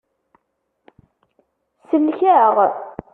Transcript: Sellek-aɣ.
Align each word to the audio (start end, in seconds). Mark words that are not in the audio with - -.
Sellek-aɣ. 1.87 2.55